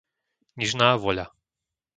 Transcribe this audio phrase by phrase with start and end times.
[0.57, 1.25] Nižná Voľa